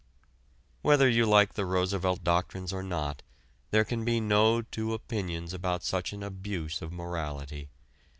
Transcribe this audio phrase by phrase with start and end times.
[0.81, 3.21] Whether you like the Roosevelt doctrines or not,
[3.69, 7.69] there can be no two opinions about such an abuse of morality.